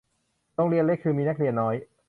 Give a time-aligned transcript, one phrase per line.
[0.55, 1.75] โรงเรียนเล็กคือมีนักเรียนน้อย